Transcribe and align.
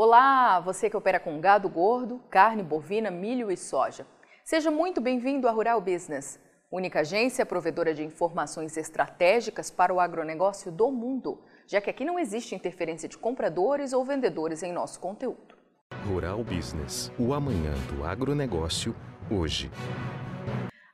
Olá, 0.00 0.60
você 0.60 0.88
que 0.88 0.96
opera 0.96 1.18
com 1.18 1.40
gado 1.40 1.68
gordo, 1.68 2.20
carne 2.30 2.62
bovina, 2.62 3.10
milho 3.10 3.50
e 3.50 3.56
soja. 3.56 4.06
Seja 4.44 4.70
muito 4.70 5.00
bem-vindo 5.00 5.48
à 5.48 5.50
Rural 5.50 5.80
Business, 5.80 6.38
única 6.70 7.00
agência 7.00 7.44
provedora 7.44 7.92
de 7.92 8.04
informações 8.04 8.76
estratégicas 8.76 9.72
para 9.72 9.92
o 9.92 9.98
agronegócio 9.98 10.70
do 10.70 10.88
mundo, 10.92 11.42
já 11.66 11.80
que 11.80 11.90
aqui 11.90 12.04
não 12.04 12.16
existe 12.16 12.54
interferência 12.54 13.08
de 13.08 13.18
compradores 13.18 13.92
ou 13.92 14.04
vendedores 14.04 14.62
em 14.62 14.72
nosso 14.72 15.00
conteúdo. 15.00 15.56
Rural 16.06 16.44
Business, 16.44 17.10
o 17.18 17.34
amanhã 17.34 17.74
do 17.92 18.04
agronegócio, 18.04 18.94
hoje. 19.28 19.68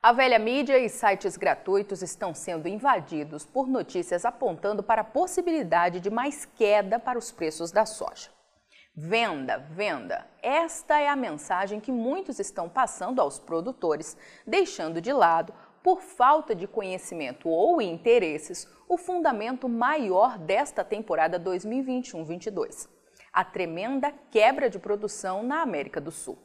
A 0.01 0.11
velha 0.13 0.39
mídia 0.39 0.79
e 0.79 0.89
sites 0.89 1.37
gratuitos 1.37 2.01
estão 2.01 2.33
sendo 2.33 2.67
invadidos 2.67 3.45
por 3.45 3.67
notícias 3.67 4.25
apontando 4.25 4.81
para 4.81 5.01
a 5.01 5.05
possibilidade 5.05 5.99
de 5.99 6.09
mais 6.09 6.43
queda 6.43 6.97
para 6.97 7.19
os 7.19 7.31
preços 7.31 7.71
da 7.71 7.85
soja. 7.85 8.34
Venda, 8.97 9.57
venda. 9.57 10.25
Esta 10.41 10.97
é 10.97 11.09
a 11.09 11.17
mensagem 11.17 11.81
que 11.81 11.91
muitos 11.91 12.39
estão 12.39 12.69
passando 12.69 13.19
aos 13.19 13.37
produtores, 13.37 14.15
deixando 14.47 15.01
de 15.01 15.11
lado, 15.11 15.53
por 15.83 16.01
falta 16.01 16.55
de 16.55 16.65
conhecimento 16.65 17.49
ou 17.49 17.81
interesses, 17.81 18.65
o 18.87 18.97
fundamento 18.97 19.67
maior 19.67 20.37
desta 20.37 20.81
temporada 20.81 21.37
2021-22: 21.37 22.87
a 23.33 23.43
tremenda 23.43 24.13
quebra 24.31 24.69
de 24.69 24.79
produção 24.79 25.43
na 25.43 25.61
América 25.61 25.99
do 25.99 26.09
Sul. 26.09 26.37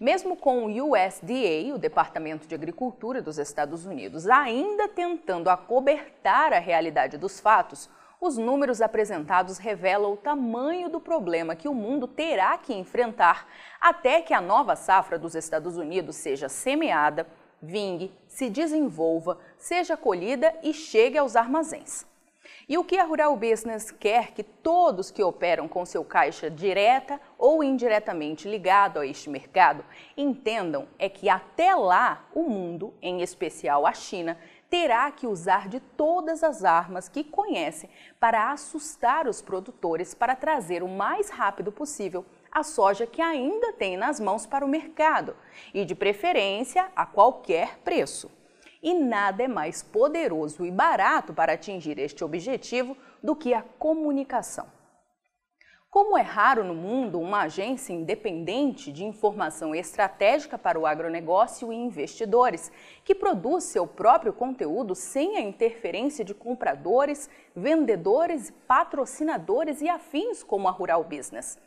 Mesmo 0.00 0.36
com 0.36 0.64
o 0.64 0.92
USDA, 0.92 1.72
o 1.72 1.78
Departamento 1.78 2.48
de 2.48 2.56
Agricultura 2.56 3.22
dos 3.22 3.38
Estados 3.38 3.86
Unidos, 3.86 4.26
ainda 4.26 4.88
tentando 4.88 5.48
acobertar 5.48 6.52
a 6.52 6.58
realidade 6.58 7.16
dos 7.16 7.38
fatos, 7.38 7.88
os 8.20 8.36
números 8.36 8.80
apresentados 8.80 9.58
revelam 9.58 10.12
o 10.12 10.16
tamanho 10.16 10.88
do 10.88 11.00
problema 11.00 11.54
que 11.54 11.68
o 11.68 11.74
mundo 11.74 12.06
terá 12.06 12.56
que 12.58 12.74
enfrentar 12.74 13.46
até 13.80 14.20
que 14.20 14.34
a 14.34 14.40
nova 14.40 14.74
safra 14.74 15.18
dos 15.18 15.34
Estados 15.34 15.76
Unidos 15.76 16.16
seja 16.16 16.48
semeada, 16.48 17.26
vingue, 17.62 18.12
se 18.26 18.50
desenvolva, 18.50 19.38
seja 19.56 19.96
colhida 19.96 20.54
e 20.62 20.72
chegue 20.72 21.18
aos 21.18 21.36
armazéns. 21.36 22.06
E 22.68 22.76
o 22.76 22.84
que 22.84 22.98
a 22.98 23.04
Rural 23.04 23.34
Business 23.34 23.90
quer 23.90 24.32
que 24.32 24.42
todos 24.42 25.10
que 25.10 25.22
operam 25.22 25.66
com 25.66 25.86
seu 25.86 26.04
caixa 26.04 26.50
direta 26.50 27.18
ou 27.38 27.64
indiretamente 27.64 28.46
ligado 28.46 28.98
a 28.98 29.06
este 29.06 29.30
mercado 29.30 29.84
entendam 30.16 30.86
é 30.98 31.08
que 31.08 31.28
até 31.30 31.74
lá 31.74 32.26
o 32.34 32.42
mundo, 32.42 32.92
em 33.00 33.22
especial 33.22 33.86
a 33.86 33.92
China, 33.92 34.36
terá 34.70 35.10
que 35.10 35.26
usar 35.26 35.68
de 35.68 35.80
todas 35.80 36.42
as 36.44 36.64
armas 36.64 37.08
que 37.08 37.24
conhece 37.24 37.88
para 38.20 38.50
assustar 38.52 39.26
os 39.26 39.40
produtores 39.40 40.14
para 40.14 40.36
trazer 40.36 40.82
o 40.82 40.88
mais 40.88 41.30
rápido 41.30 41.72
possível 41.72 42.24
a 42.50 42.62
soja 42.62 43.06
que 43.06 43.20
ainda 43.20 43.72
tem 43.74 43.96
nas 43.96 44.18
mãos 44.18 44.46
para 44.46 44.64
o 44.64 44.68
mercado 44.68 45.36
e, 45.72 45.84
de 45.84 45.94
preferência, 45.94 46.90
a 46.96 47.04
qualquer 47.04 47.78
preço. 47.78 48.30
E 48.82 48.94
nada 48.94 49.42
é 49.42 49.48
mais 49.48 49.82
poderoso 49.82 50.64
e 50.64 50.70
barato 50.70 51.34
para 51.34 51.54
atingir 51.54 51.98
este 51.98 52.24
objetivo 52.24 52.96
do 53.22 53.34
que 53.34 53.52
a 53.52 53.62
comunicação. 53.78 54.77
Como 55.90 56.18
é 56.18 56.20
raro 56.22 56.62
no 56.64 56.74
mundo 56.74 57.18
uma 57.18 57.44
agência 57.44 57.94
independente 57.94 58.92
de 58.92 59.06
informação 59.06 59.74
estratégica 59.74 60.58
para 60.58 60.78
o 60.78 60.84
agronegócio 60.84 61.72
e 61.72 61.76
investidores, 61.76 62.70
que 63.02 63.14
produz 63.14 63.64
seu 63.64 63.86
próprio 63.86 64.34
conteúdo 64.34 64.94
sem 64.94 65.38
a 65.38 65.40
interferência 65.40 66.22
de 66.22 66.34
compradores, 66.34 67.30
vendedores, 67.56 68.52
patrocinadores 68.66 69.80
e 69.80 69.88
afins 69.88 70.42
como 70.42 70.68
a 70.68 70.70
Rural 70.70 71.02
Business. 71.04 71.58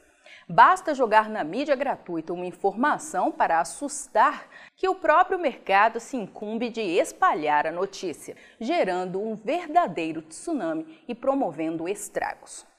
Basta 0.48 0.94
jogar 0.94 1.28
na 1.28 1.44
mídia 1.44 1.76
gratuita 1.76 2.32
uma 2.32 2.46
informação 2.46 3.32
para 3.32 3.60
assustar 3.60 4.48
que 4.76 4.88
o 4.88 4.94
próprio 4.94 5.40
mercado 5.40 6.00
se 6.00 6.16
incumbe 6.16 6.70
de 6.70 6.82
espalhar 6.82 7.66
a 7.66 7.72
notícia, 7.72 8.38
gerando 8.60 9.20
um 9.20 9.34
verdadeiro 9.34 10.22
tsunami 10.22 11.04
e 11.08 11.16
promovendo 11.16 11.90
estragos. 11.90 12.70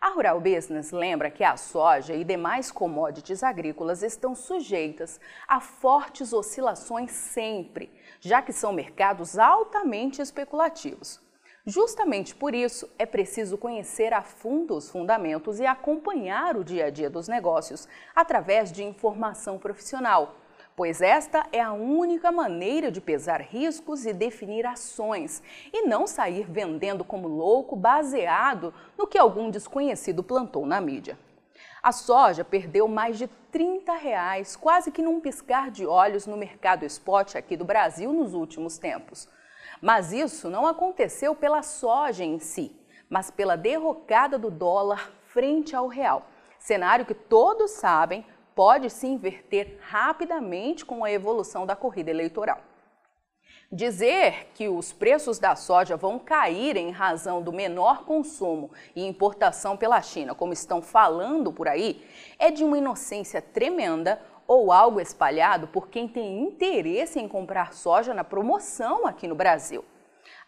A 0.00 0.10
Rural 0.10 0.40
Business 0.40 0.90
lembra 0.90 1.30
que 1.30 1.42
a 1.42 1.56
soja 1.56 2.14
e 2.14 2.22
demais 2.22 2.70
commodities 2.70 3.42
agrícolas 3.42 4.02
estão 4.02 4.34
sujeitas 4.34 5.18
a 5.48 5.58
fortes 5.58 6.32
oscilações 6.32 7.10
sempre, 7.12 7.90
já 8.20 8.42
que 8.42 8.52
são 8.52 8.72
mercados 8.72 9.38
altamente 9.38 10.20
especulativos. 10.20 11.20
Justamente 11.64 12.34
por 12.34 12.54
isso, 12.54 12.88
é 12.98 13.04
preciso 13.04 13.58
conhecer 13.58 14.12
a 14.12 14.22
fundo 14.22 14.76
os 14.76 14.88
fundamentos 14.88 15.58
e 15.58 15.66
acompanhar 15.66 16.56
o 16.56 16.62
dia 16.62 16.86
a 16.86 16.90
dia 16.90 17.10
dos 17.10 17.26
negócios 17.26 17.88
através 18.14 18.70
de 18.70 18.84
informação 18.84 19.58
profissional 19.58 20.36
pois 20.76 21.00
esta 21.00 21.46
é 21.50 21.60
a 21.60 21.72
única 21.72 22.30
maneira 22.30 22.92
de 22.92 23.00
pesar 23.00 23.40
riscos 23.40 24.04
e 24.04 24.12
definir 24.12 24.66
ações, 24.66 25.42
e 25.72 25.86
não 25.86 26.06
sair 26.06 26.44
vendendo 26.48 27.02
como 27.02 27.26
louco 27.26 27.74
baseado 27.74 28.74
no 28.96 29.06
que 29.06 29.16
algum 29.16 29.50
desconhecido 29.50 30.22
plantou 30.22 30.66
na 30.66 30.78
mídia. 30.78 31.18
A 31.82 31.92
soja 31.92 32.44
perdeu 32.44 32.86
mais 32.86 33.16
de 33.16 33.26
30 33.50 33.94
reais, 33.94 34.54
quase 34.54 34.90
que 34.90 35.00
num 35.00 35.18
piscar 35.18 35.70
de 35.70 35.86
olhos 35.86 36.26
no 36.26 36.36
mercado 36.36 36.84
spot 36.84 37.36
aqui 37.36 37.56
do 37.56 37.64
Brasil 37.64 38.12
nos 38.12 38.34
últimos 38.34 38.76
tempos. 38.76 39.26
Mas 39.80 40.12
isso 40.12 40.50
não 40.50 40.66
aconteceu 40.66 41.34
pela 41.34 41.62
soja 41.62 42.22
em 42.22 42.38
si, 42.38 42.76
mas 43.08 43.30
pela 43.30 43.56
derrocada 43.56 44.38
do 44.38 44.50
dólar 44.50 45.10
frente 45.24 45.74
ao 45.74 45.86
real. 45.86 46.26
Cenário 46.58 47.06
que 47.06 47.14
todos 47.14 47.70
sabem 47.70 48.26
pode 48.56 48.88
se 48.88 49.06
inverter 49.06 49.78
rapidamente 49.82 50.82
com 50.82 51.04
a 51.04 51.12
evolução 51.12 51.66
da 51.66 51.76
corrida 51.76 52.10
eleitoral. 52.10 52.58
Dizer 53.70 54.52
que 54.54 54.66
os 54.66 54.92
preços 54.92 55.38
da 55.38 55.54
soja 55.54 55.96
vão 55.96 56.18
cair 56.18 56.76
em 56.76 56.90
razão 56.90 57.42
do 57.42 57.52
menor 57.52 58.04
consumo 58.04 58.70
e 58.94 59.04
importação 59.04 59.76
pela 59.76 60.00
China, 60.00 60.34
como 60.34 60.54
estão 60.54 60.80
falando 60.80 61.52
por 61.52 61.68
aí, 61.68 62.02
é 62.38 62.50
de 62.50 62.64
uma 62.64 62.78
inocência 62.78 63.42
tremenda 63.42 64.22
ou 64.46 64.72
algo 64.72 65.00
espalhado 65.00 65.66
por 65.66 65.88
quem 65.88 66.08
tem 66.08 66.42
interesse 66.42 67.20
em 67.20 67.28
comprar 67.28 67.74
soja 67.74 68.14
na 68.14 68.24
promoção 68.24 69.06
aqui 69.06 69.28
no 69.28 69.34
Brasil. 69.34 69.84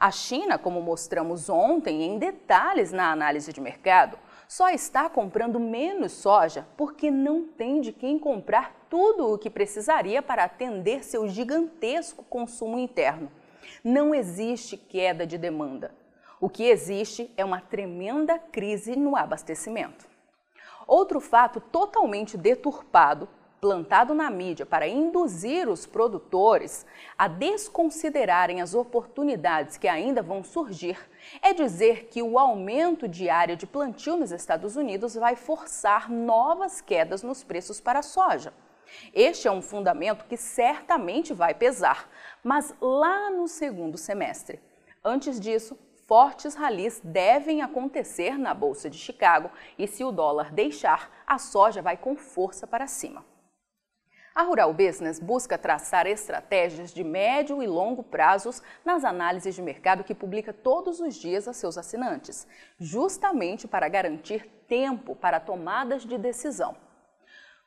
A 0.01 0.11
China, 0.11 0.57
como 0.57 0.81
mostramos 0.81 1.51
ontem 1.51 2.05
em 2.05 2.19
detalhes 2.19 2.91
na 2.91 3.11
análise 3.11 3.53
de 3.53 3.61
mercado, 3.61 4.17
só 4.49 4.71
está 4.71 5.11
comprando 5.11 5.61
menos 5.61 6.13
soja 6.13 6.67
porque 6.75 7.11
não 7.11 7.45
tem 7.45 7.83
de 7.83 7.93
quem 7.93 8.19
comprar 8.19 8.75
tudo 8.89 9.31
o 9.31 9.39
que 9.39 9.51
precisaria 9.51 10.23
para 10.23 10.45
atender 10.45 11.05
seu 11.05 11.29
gigantesco 11.29 12.25
consumo 12.25 12.79
interno. 12.79 13.31
Não 13.85 14.15
existe 14.15 14.79
queda 14.79 15.27
de 15.27 15.37
demanda. 15.37 15.95
O 16.41 16.49
que 16.49 16.65
existe 16.65 17.31
é 17.37 17.45
uma 17.45 17.61
tremenda 17.61 18.39
crise 18.39 18.97
no 18.97 19.15
abastecimento. 19.15 20.09
Outro 20.87 21.21
fato 21.21 21.61
totalmente 21.61 22.39
deturpado 22.39 23.29
plantado 23.61 24.15
na 24.15 24.31
mídia 24.31 24.65
para 24.65 24.87
induzir 24.87 25.69
os 25.69 25.87
produtores 25.87 26.87
a 27.17 27.27
desconsiderarem 27.27 28.61
as 28.61 28.75
oportunidades 28.75 29.77
que 29.77 29.89
ainda 29.89 30.23
vão 30.23 30.45
surgir, 30.45 30.99
é 31.43 31.53
dizer 31.53 32.07
que 32.07 32.23
o 32.23 32.39
aumento 32.39 33.09
de 33.09 33.29
área 33.29 33.57
de 33.57 33.67
plantio 33.67 34.17
nos 34.17 34.33
Estados 34.33 34.77
Unidos 34.77 35.15
vai 35.15 35.35
forçar 35.35 36.11
novas 36.11 36.81
quedas 36.81 37.23
nos 37.23 37.43
preços 37.43 37.81
para 37.81 37.99
a 37.99 38.03
soja. 38.03 38.53
Este 39.13 39.47
é 39.49 39.51
um 39.51 39.61
fundamento 39.61 40.25
que 40.25 40.37
certamente 40.37 41.35
vai 41.35 41.53
pesar, 41.55 42.09
mas 42.43 42.75
lá 42.81 43.31
no 43.31 43.47
segundo 43.47 43.99
semestre. 43.99 44.61
Antes 45.05 45.39
disso, 45.39 45.79
fortes 46.07 46.55
ralis 46.55 47.01
devem 47.05 47.61
acontecer 47.61 48.39
na 48.39 48.55
Bolsa 48.55 48.89
de 48.89 48.97
Chicago 48.97 49.51
e, 49.77 49.87
se 49.87 50.03
o 50.03 50.11
dólar 50.11 50.53
deixar, 50.53 51.11
a 51.27 51.39
soja 51.39 51.83
vai 51.83 51.99
com 51.99 52.17
força 52.17 52.67
para 52.67 52.87
cima. 52.87 53.25
A 54.39 54.45
Rural 54.45 54.73
Business 54.73 55.19
busca 55.19 55.59
traçar 55.59 56.07
estratégias 56.07 56.95
de 56.95 57.03
médio 57.03 57.61
e 57.61 57.67
longo 57.67 58.05
prazos 58.05 58.63
nas 58.85 59.05
análises 59.05 59.53
de 59.57 59.61
mercado 59.61 60.05
que 60.05 60.15
publica 60.15 60.53
todos 60.53 61.01
os 61.01 61.17
dias 61.17 61.49
a 61.49 61.53
seus 61.53 61.77
assinantes, 61.77 62.47
justamente 62.79 63.67
para 63.67 63.89
garantir 63.89 64.49
tempo 64.69 65.17
para 65.17 65.41
tomadas 65.41 66.05
de 66.05 66.17
decisão. 66.17 66.77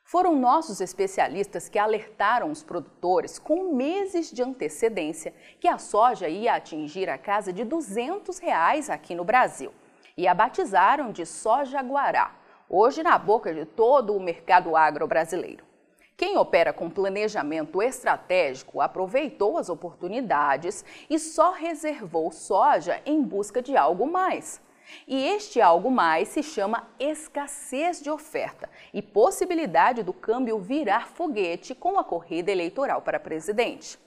Foram 0.02 0.34
nossos 0.34 0.80
especialistas 0.80 1.68
que 1.68 1.78
alertaram 1.78 2.50
os 2.50 2.62
produtores 2.62 3.38
com 3.38 3.74
meses 3.74 4.32
de 4.32 4.42
antecedência 4.42 5.34
que 5.60 5.68
a 5.68 5.76
soja 5.76 6.26
ia 6.26 6.54
atingir 6.54 7.10
a 7.10 7.18
casa 7.18 7.52
de 7.52 7.64
200 7.64 8.38
reais 8.38 8.88
aqui 8.88 9.14
no 9.14 9.24
Brasil 9.24 9.74
e 10.16 10.26
a 10.26 10.32
batizaram 10.32 11.12
de 11.12 11.26
soja 11.26 11.82
guará, 11.82 12.34
hoje 12.66 13.02
na 13.02 13.18
boca 13.18 13.52
de 13.52 13.66
todo 13.66 14.16
o 14.16 14.20
mercado 14.20 14.74
agro 14.74 15.06
brasileiro. 15.06 15.70
Quem 16.16 16.36
opera 16.36 16.72
com 16.72 16.90
planejamento 16.90 17.82
estratégico 17.82 18.80
aproveitou 18.80 19.58
as 19.58 19.68
oportunidades 19.68 20.84
e 21.08 21.18
só 21.18 21.52
reservou 21.52 22.30
soja 22.30 23.00
em 23.04 23.22
busca 23.22 23.60
de 23.60 23.76
algo 23.76 24.06
mais. 24.06 24.60
E 25.06 25.26
este 25.26 25.60
algo 25.60 25.90
mais 25.90 26.28
se 26.28 26.42
chama 26.42 26.88
escassez 26.98 28.00
de 28.00 28.10
oferta 28.10 28.68
e 28.92 29.00
possibilidade 29.00 30.02
do 30.02 30.12
câmbio 30.12 30.58
virar 30.58 31.08
foguete 31.08 31.74
com 31.74 31.98
a 31.98 32.04
corrida 32.04 32.50
eleitoral 32.50 33.00
para 33.02 33.18
presidente. 33.18 33.98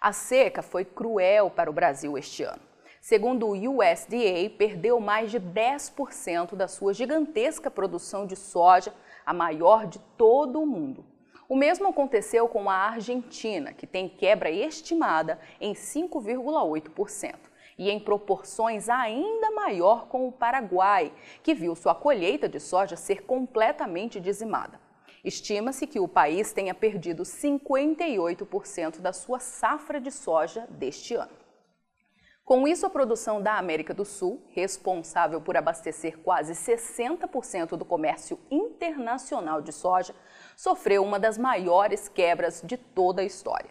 A 0.00 0.12
seca 0.12 0.62
foi 0.62 0.84
cruel 0.84 1.50
para 1.50 1.70
o 1.70 1.72
Brasil 1.72 2.18
este 2.18 2.42
ano. 2.42 2.62
Segundo 3.00 3.46
o 3.46 3.52
USDA, 3.52 4.50
perdeu 4.56 4.98
mais 4.98 5.30
de 5.30 5.38
10% 5.38 6.54
da 6.54 6.66
sua 6.66 6.94
gigantesca 6.94 7.70
produção 7.70 8.26
de 8.26 8.34
soja, 8.34 8.94
a 9.26 9.34
maior 9.34 9.86
de 9.86 9.98
todo 10.16 10.60
o 10.60 10.66
mundo. 10.66 11.04
O 11.48 11.54
mesmo 11.54 11.88
aconteceu 11.88 12.48
com 12.48 12.70
a 12.70 12.74
Argentina, 12.74 13.72
que 13.72 13.86
tem 13.86 14.08
quebra 14.08 14.50
estimada 14.50 15.38
em 15.60 15.74
5,8%, 15.74 17.34
e 17.76 17.90
em 17.90 18.00
proporções 18.00 18.88
ainda 18.88 19.50
maior 19.50 20.06
com 20.06 20.26
o 20.26 20.32
Paraguai, 20.32 21.12
que 21.42 21.54
viu 21.54 21.74
sua 21.74 21.94
colheita 21.94 22.48
de 22.48 22.58
soja 22.58 22.96
ser 22.96 23.24
completamente 23.24 24.20
dizimada. 24.20 24.80
Estima-se 25.22 25.86
que 25.86 26.00
o 26.00 26.08
país 26.08 26.52
tenha 26.52 26.74
perdido 26.74 27.22
58% 27.22 29.00
da 29.00 29.12
sua 29.12 29.38
safra 29.38 30.00
de 30.00 30.10
soja 30.10 30.66
deste 30.70 31.14
ano. 31.14 31.43
Com 32.44 32.68
isso, 32.68 32.84
a 32.84 32.90
produção 32.90 33.40
da 33.40 33.56
América 33.56 33.94
do 33.94 34.04
Sul, 34.04 34.42
responsável 34.50 35.40
por 35.40 35.56
abastecer 35.56 36.18
quase 36.18 36.52
60% 36.52 37.70
do 37.70 37.86
comércio 37.86 38.38
internacional 38.50 39.62
de 39.62 39.72
soja, 39.72 40.14
sofreu 40.54 41.02
uma 41.02 41.18
das 41.18 41.38
maiores 41.38 42.06
quebras 42.06 42.60
de 42.62 42.76
toda 42.76 43.22
a 43.22 43.24
história. 43.24 43.70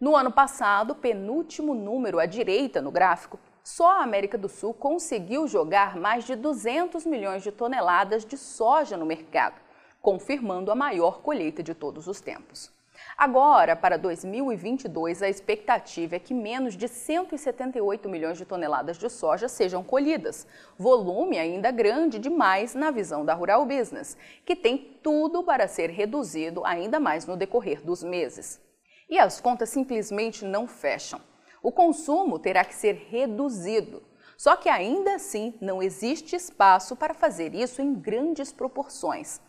No 0.00 0.16
ano 0.16 0.32
passado, 0.32 0.96
penúltimo 0.96 1.72
número 1.72 2.18
à 2.18 2.26
direita 2.26 2.82
no 2.82 2.90
gráfico, 2.90 3.38
só 3.62 4.00
a 4.00 4.02
América 4.02 4.36
do 4.36 4.48
Sul 4.48 4.74
conseguiu 4.74 5.46
jogar 5.46 5.94
mais 5.96 6.24
de 6.24 6.34
200 6.34 7.06
milhões 7.06 7.44
de 7.44 7.52
toneladas 7.52 8.24
de 8.24 8.36
soja 8.36 8.96
no 8.96 9.06
mercado, 9.06 9.60
confirmando 10.02 10.72
a 10.72 10.74
maior 10.74 11.20
colheita 11.20 11.62
de 11.62 11.72
todos 11.72 12.08
os 12.08 12.20
tempos. 12.20 12.79
Agora, 13.16 13.76
para 13.76 13.98
2022, 13.98 15.22
a 15.22 15.28
expectativa 15.28 16.16
é 16.16 16.18
que 16.18 16.32
menos 16.32 16.76
de 16.76 16.88
178 16.88 18.08
milhões 18.08 18.38
de 18.38 18.44
toneladas 18.44 18.98
de 18.98 19.08
soja 19.10 19.48
sejam 19.48 19.82
colhidas, 19.82 20.46
volume 20.78 21.38
ainda 21.38 21.70
grande 21.70 22.18
demais 22.18 22.74
na 22.74 22.90
visão 22.90 23.24
da 23.24 23.34
Rural 23.34 23.66
Business, 23.66 24.16
que 24.44 24.56
tem 24.56 24.98
tudo 25.02 25.42
para 25.42 25.68
ser 25.68 25.90
reduzido 25.90 26.64
ainda 26.64 26.98
mais 26.98 27.26
no 27.26 27.36
decorrer 27.36 27.82
dos 27.84 28.02
meses. 28.02 28.60
E 29.08 29.18
as 29.18 29.40
contas 29.40 29.68
simplesmente 29.68 30.44
não 30.44 30.66
fecham. 30.66 31.20
O 31.62 31.70
consumo 31.70 32.38
terá 32.38 32.64
que 32.64 32.74
ser 32.74 33.06
reduzido. 33.10 34.02
Só 34.36 34.56
que 34.56 34.70
ainda 34.70 35.16
assim 35.16 35.52
não 35.60 35.82
existe 35.82 36.34
espaço 36.34 36.96
para 36.96 37.12
fazer 37.12 37.54
isso 37.54 37.82
em 37.82 37.92
grandes 37.92 38.50
proporções. 38.50 39.40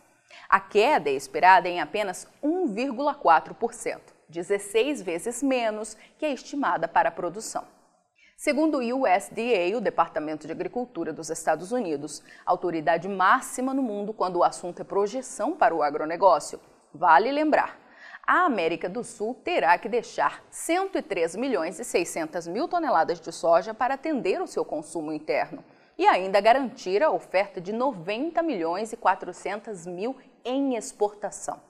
A 0.48 0.60
queda 0.60 1.10
é 1.10 1.14
esperada 1.14 1.68
em 1.68 1.80
apenas 1.80 2.28
1,4%, 2.42 4.00
16 4.28 5.02
vezes 5.02 5.42
menos 5.42 5.96
que 6.18 6.26
a 6.26 6.30
estimada 6.30 6.86
para 6.86 7.08
a 7.08 7.12
produção. 7.12 7.64
Segundo 8.36 8.78
o 8.78 9.02
USDA, 9.04 9.76
o 9.76 9.80
Departamento 9.80 10.46
de 10.46 10.52
Agricultura 10.52 11.12
dos 11.12 11.30
Estados 11.30 11.70
Unidos, 11.70 12.22
autoridade 12.44 13.08
máxima 13.08 13.72
no 13.72 13.82
mundo 13.82 14.12
quando 14.12 14.36
o 14.36 14.44
assunto 14.44 14.82
é 14.82 14.84
projeção 14.84 15.52
para 15.52 15.74
o 15.74 15.82
agronegócio, 15.82 16.58
vale 16.92 17.30
lembrar, 17.30 17.78
a 18.26 18.44
América 18.44 18.88
do 18.88 19.02
Sul 19.02 19.34
terá 19.44 19.76
que 19.78 19.88
deixar 19.88 20.42
103 20.50 21.36
milhões 21.36 21.78
e 21.78 21.84
600 21.84 22.46
mil 22.46 22.68
toneladas 22.68 23.20
de 23.20 23.32
soja 23.32 23.74
para 23.74 23.94
atender 23.94 24.40
o 24.40 24.46
seu 24.46 24.64
consumo 24.64 25.12
interno, 25.12 25.64
e 26.02 26.06
ainda 26.08 26.40
garantir 26.40 27.00
a 27.00 27.12
oferta 27.12 27.60
de 27.60 27.72
90 27.72 28.42
milhões 28.42 28.92
e 28.92 28.96
400 28.96 29.86
mil 29.86 30.16
em 30.44 30.74
exportação. 30.74 31.60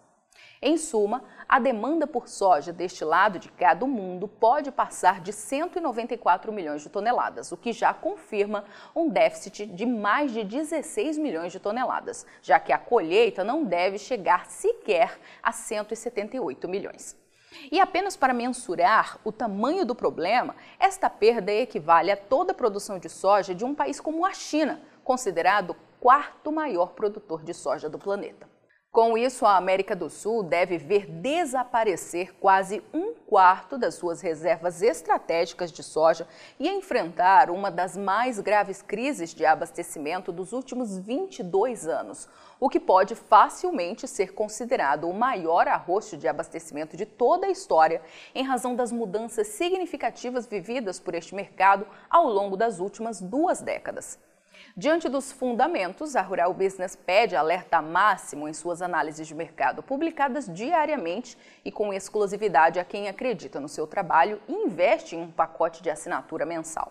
Em 0.62 0.78
suma, 0.78 1.22
a 1.46 1.58
demanda 1.58 2.06
por 2.06 2.26
soja 2.26 2.72
deste 2.72 3.04
lado 3.04 3.38
de 3.38 3.52
cá 3.52 3.74
do 3.74 3.86
mundo 3.86 4.26
pode 4.26 4.72
passar 4.72 5.20
de 5.20 5.34
194 5.34 6.50
milhões 6.50 6.80
de 6.80 6.88
toneladas, 6.88 7.52
o 7.52 7.58
que 7.58 7.74
já 7.74 7.92
confirma 7.92 8.64
um 8.96 9.06
déficit 9.10 9.66
de 9.66 9.84
mais 9.84 10.32
de 10.32 10.42
16 10.42 11.18
milhões 11.18 11.52
de 11.52 11.60
toneladas, 11.60 12.24
já 12.40 12.58
que 12.58 12.72
a 12.72 12.78
colheita 12.78 13.44
não 13.44 13.64
deve 13.64 13.98
chegar 13.98 14.46
sequer 14.46 15.20
a 15.42 15.52
178 15.52 16.66
milhões. 16.70 17.21
E 17.70 17.80
apenas 17.80 18.16
para 18.16 18.34
mensurar 18.34 19.18
o 19.24 19.32
tamanho 19.32 19.84
do 19.84 19.94
problema, 19.94 20.54
esta 20.78 21.08
perda 21.08 21.52
equivale 21.52 22.10
a 22.10 22.16
toda 22.16 22.52
a 22.52 22.54
produção 22.54 22.98
de 22.98 23.08
soja 23.08 23.54
de 23.54 23.64
um 23.64 23.74
país 23.74 24.00
como 24.00 24.26
a 24.26 24.32
China, 24.32 24.80
considerado 25.04 25.70
o 25.70 25.76
quarto 26.00 26.52
maior 26.52 26.92
produtor 26.92 27.42
de 27.42 27.54
soja 27.54 27.88
do 27.88 27.98
planeta. 27.98 28.51
Com 28.92 29.16
isso, 29.16 29.46
a 29.46 29.56
América 29.56 29.96
do 29.96 30.10
Sul 30.10 30.42
deve 30.42 30.76
ver 30.76 31.06
desaparecer 31.06 32.34
quase 32.34 32.82
um 32.92 33.14
quarto 33.14 33.78
das 33.78 33.94
suas 33.94 34.20
reservas 34.20 34.82
estratégicas 34.82 35.72
de 35.72 35.82
soja 35.82 36.28
e 36.60 36.68
enfrentar 36.68 37.48
uma 37.48 37.70
das 37.70 37.96
mais 37.96 38.38
graves 38.38 38.82
crises 38.82 39.32
de 39.32 39.46
abastecimento 39.46 40.30
dos 40.30 40.52
últimos 40.52 40.98
22 40.98 41.88
anos, 41.88 42.28
o 42.60 42.68
que 42.68 42.78
pode 42.78 43.14
facilmente 43.14 44.06
ser 44.06 44.34
considerado 44.34 45.08
o 45.08 45.14
maior 45.14 45.66
arroxo 45.68 46.18
de 46.18 46.28
abastecimento 46.28 46.94
de 46.94 47.06
toda 47.06 47.46
a 47.46 47.50
história, 47.50 48.02
em 48.34 48.44
razão 48.44 48.76
das 48.76 48.92
mudanças 48.92 49.46
significativas 49.46 50.44
vividas 50.44 51.00
por 51.00 51.14
este 51.14 51.34
mercado 51.34 51.86
ao 52.10 52.28
longo 52.28 52.58
das 52.58 52.78
últimas 52.78 53.22
duas 53.22 53.62
décadas. 53.62 54.18
Diante 54.74 55.06
dos 55.06 55.30
fundamentos, 55.30 56.16
a 56.16 56.22
Rural 56.22 56.54
Business 56.54 56.96
pede 56.96 57.36
alerta 57.36 57.82
máximo 57.82 58.48
em 58.48 58.54
suas 58.54 58.80
análises 58.80 59.26
de 59.26 59.34
mercado, 59.34 59.82
publicadas 59.82 60.48
diariamente 60.48 61.36
e 61.62 61.70
com 61.70 61.92
exclusividade 61.92 62.80
a 62.80 62.84
quem 62.84 63.06
acredita 63.06 63.60
no 63.60 63.68
seu 63.68 63.86
trabalho 63.86 64.40
e 64.48 64.54
investe 64.54 65.14
em 65.14 65.20
um 65.20 65.30
pacote 65.30 65.82
de 65.82 65.90
assinatura 65.90 66.46
mensal. 66.46 66.90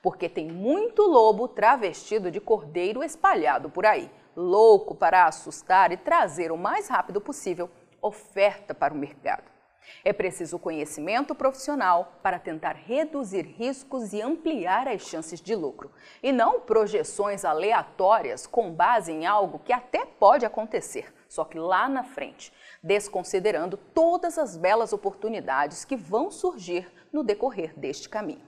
Porque 0.00 0.28
tem 0.28 0.46
muito 0.46 1.02
lobo 1.02 1.48
travestido 1.48 2.30
de 2.30 2.40
cordeiro 2.40 3.02
espalhado 3.02 3.68
por 3.68 3.84
aí, 3.84 4.08
louco 4.36 4.94
para 4.94 5.26
assustar 5.26 5.90
e 5.90 5.96
trazer 5.96 6.52
o 6.52 6.56
mais 6.56 6.86
rápido 6.86 7.20
possível 7.20 7.68
oferta 8.00 8.72
para 8.72 8.94
o 8.94 8.96
mercado. 8.96 9.57
É 10.04 10.12
preciso 10.12 10.58
conhecimento 10.58 11.34
profissional 11.34 12.18
para 12.22 12.38
tentar 12.38 12.72
reduzir 12.74 13.42
riscos 13.42 14.12
e 14.12 14.22
ampliar 14.22 14.88
as 14.88 15.02
chances 15.02 15.40
de 15.40 15.54
lucro, 15.54 15.90
e 16.22 16.32
não 16.32 16.60
projeções 16.60 17.44
aleatórias 17.44 18.46
com 18.46 18.72
base 18.72 19.12
em 19.12 19.26
algo 19.26 19.58
que 19.58 19.72
até 19.72 20.06
pode 20.06 20.46
acontecer, 20.46 21.12
só 21.28 21.44
que 21.44 21.58
lá 21.58 21.88
na 21.88 22.02
frente, 22.02 22.52
desconsiderando 22.82 23.76
todas 23.76 24.38
as 24.38 24.56
belas 24.56 24.92
oportunidades 24.92 25.84
que 25.84 25.96
vão 25.96 26.30
surgir 26.30 26.90
no 27.12 27.22
decorrer 27.22 27.78
deste 27.78 28.08
caminho. 28.08 28.47